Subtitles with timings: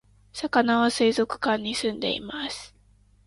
[0.33, 2.73] さかなは水族館に住んでいます